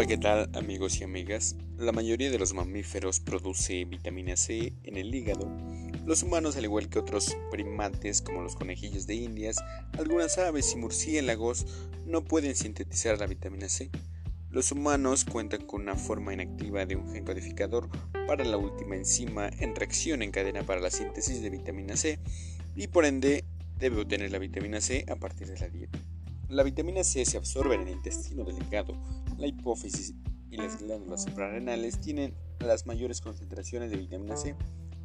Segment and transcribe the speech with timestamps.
[0.00, 1.56] Hola, ¿qué tal amigos y amigas?
[1.76, 5.54] La mayoría de los mamíferos produce vitamina C en el hígado.
[6.06, 9.58] Los humanos, al igual que otros primates como los conejillos de indias,
[9.98, 11.66] algunas aves y murciélagos
[12.06, 13.90] no pueden sintetizar la vitamina C.
[14.48, 17.90] Los humanos cuentan con una forma inactiva de un gen codificador
[18.26, 22.18] para la última enzima en reacción en cadena para la síntesis de vitamina C
[22.74, 23.44] y por ende
[23.78, 25.98] debe obtener la vitamina C a partir de la dieta.
[26.50, 29.00] La vitamina C se absorbe en el intestino delgado.
[29.38, 30.16] La hipófisis
[30.50, 34.56] y las glándulas suprarrenales tienen las mayores concentraciones de vitamina C,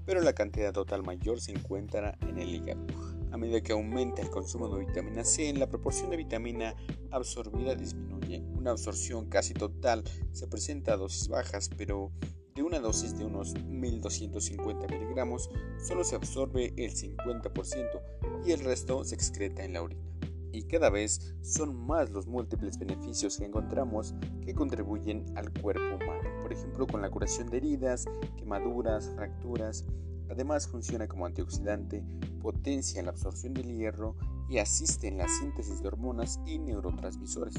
[0.07, 2.83] pero la cantidad total mayor se encuentra en el hígado.
[3.31, 6.73] A medida que aumenta el consumo de vitamina C, la proporción de vitamina
[7.11, 8.41] absorbida disminuye.
[8.55, 12.11] Una absorción casi total se presenta a dosis bajas, pero
[12.55, 18.01] de una dosis de unos 1250 miligramos solo se absorbe el 50%
[18.47, 20.14] y el resto se excreta en la orina
[20.55, 26.29] y cada vez son más los múltiples beneficios que encontramos que contribuyen al cuerpo humano.
[26.41, 28.05] Por ejemplo, con la curación de heridas,
[28.37, 29.85] quemaduras, fracturas.
[30.29, 32.03] Además funciona como antioxidante,
[32.41, 34.15] potencia la absorción del hierro
[34.49, 37.55] y asiste en la síntesis de hormonas y neurotransmisores.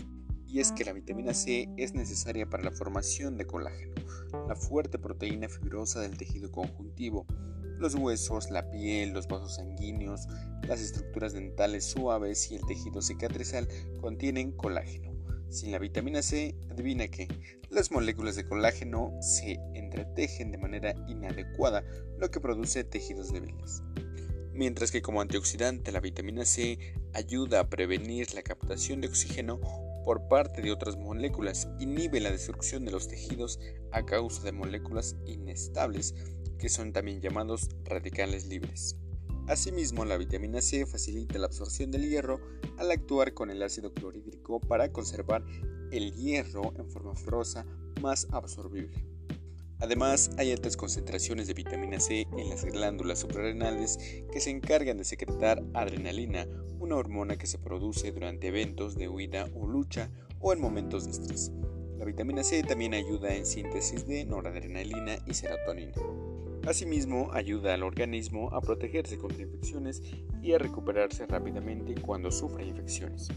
[0.47, 3.95] Y es que la vitamina C es necesaria para la formación de colágeno,
[4.49, 7.27] la fuerte proteína fibrosa del tejido conjuntivo,
[7.79, 10.27] los huesos, la piel, los vasos sanguíneos,
[10.67, 13.69] las estructuras dentales suaves y el tejido cicatrizal
[14.01, 15.15] contienen colágeno.
[15.49, 17.29] Sin la vitamina C, adivina que
[17.71, 21.85] las moléculas de colágeno se entretejen de manera inadecuada,
[22.19, 23.83] lo que produce tejidos débiles.
[24.53, 26.79] Mientras que como antioxidante la vitamina C
[27.13, 29.61] ayuda a prevenir la captación de oxígeno
[30.07, 33.59] por parte de otras moléculas, inhibe la destrucción de los tejidos
[33.91, 36.15] a causa de moléculas inestables
[36.61, 38.97] que son también llamados radicales libres.
[39.49, 42.41] Asimismo, la vitamina C facilita la absorción del hierro
[42.79, 45.45] al actuar con el ácido clorhídrico para conservar
[45.91, 47.67] el hierro en forma fibrosa
[48.01, 49.05] más absorbible.
[49.81, 53.99] Además, hay altas concentraciones de vitamina C en las glándulas suprarrenales
[54.33, 56.47] que se encargan de secretar adrenalina,
[56.79, 60.11] una hormona que se produce durante eventos de huida o lucha
[60.41, 61.53] o en momentos de estrés.
[61.99, 65.93] La vitamina C también ayuda en síntesis de noradrenalina y serotonina.
[66.67, 70.03] Asimismo, ayuda al organismo a protegerse contra infecciones
[70.43, 73.29] y a recuperarse rápidamente cuando sufre infecciones.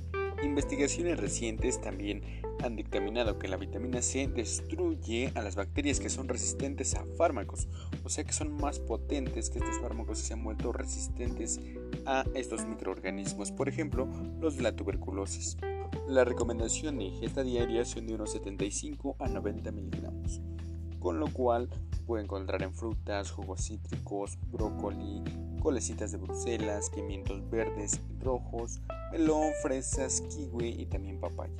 [0.43, 2.23] Investigaciones recientes también
[2.63, 7.67] han dictaminado que la vitamina C destruye a las bacterias que son resistentes a fármacos,
[8.03, 11.59] o sea que son más potentes que estos fármacos y se han vuelto resistentes
[12.05, 14.07] a estos microorganismos, por ejemplo,
[14.39, 15.57] los de la tuberculosis.
[16.07, 20.41] La recomendación de ingesta diaria son de unos 75 a 90 miligramos
[20.99, 21.69] con lo cual
[22.05, 25.23] puede encontrar en frutas, jugos cítricos, brócoli,
[25.61, 31.53] colecitas de Bruselas, pimientos verdes rojos, melón, fresas, kiwi y también papaya.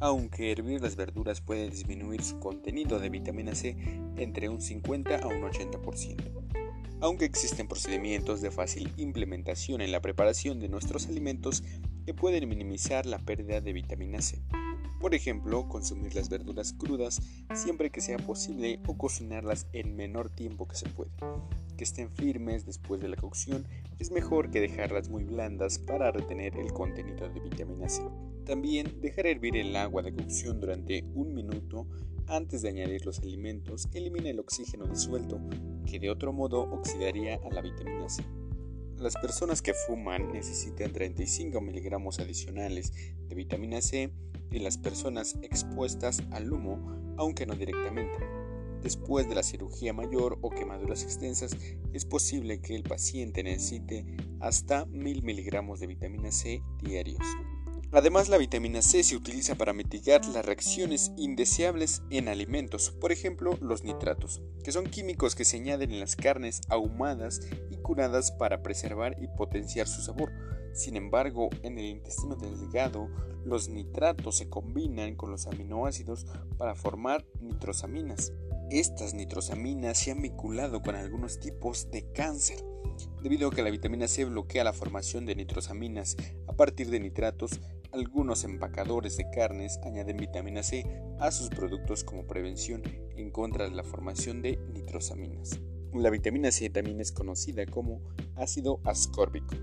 [0.00, 3.76] Aunque hervir las verduras puede disminuir su contenido de vitamina C
[4.16, 6.16] entre un 50 a un 80%.
[7.00, 11.62] Aunque existen procedimientos de fácil implementación en la preparación de nuestros alimentos
[12.06, 14.42] que pueden minimizar la pérdida de vitamina C.
[15.00, 17.22] Por ejemplo, consumir las verduras crudas
[17.54, 21.12] siempre que sea posible o cocinarlas en menor tiempo que se puede.
[21.76, 23.64] Que estén firmes después de la cocción
[24.00, 28.02] es mejor que dejarlas muy blandas para retener el contenido de vitamina C.
[28.44, 31.86] También dejar hervir el agua de cocción durante un minuto
[32.26, 35.40] antes de añadir los alimentos elimina el oxígeno disuelto
[35.86, 38.22] que de otro modo oxidaría a la vitamina C.
[38.98, 42.92] Las personas que fuman necesitan 35 miligramos adicionales
[43.28, 44.10] de vitamina C
[44.50, 48.18] y las personas expuestas al humo, aunque no directamente.
[48.82, 51.56] Después de la cirugía mayor o quemaduras extensas,
[51.92, 54.04] es posible que el paciente necesite
[54.40, 57.22] hasta 1000 miligramos de vitamina C diarios.
[57.90, 63.56] Además, la vitamina C se utiliza para mitigar las reacciones indeseables en alimentos, por ejemplo,
[63.62, 67.40] los nitratos, que son químicos que se añaden en las carnes ahumadas
[67.70, 70.32] y curadas para preservar y potenciar su sabor.
[70.74, 73.08] Sin embargo, en el intestino delgado,
[73.46, 76.26] los nitratos se combinan con los aminoácidos
[76.58, 78.34] para formar nitrosaminas.
[78.70, 82.62] Estas nitrosaminas se han vinculado con algunos tipos de cáncer,
[83.22, 87.60] debido a que la vitamina C bloquea la formación de nitrosaminas a partir de nitratos
[87.92, 90.84] algunos empacadores de carnes añaden vitamina C
[91.18, 92.82] a sus productos como prevención
[93.16, 95.60] en contra de la formación de nitrosaminas.
[95.94, 98.02] La vitamina C también es conocida como
[98.36, 99.54] ácido ascórbico.